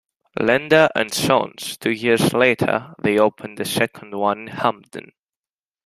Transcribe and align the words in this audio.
Lender 0.39 0.89
and 0.95 1.13
Sons, 1.13 1.77
two 1.77 1.91
years 1.91 2.33
later 2.33 2.95
they 3.03 3.19
opened 3.19 3.59
a 3.59 3.65
second 3.65 4.15
one 4.15 4.47
in 4.47 4.47
Hamden. 4.47 5.11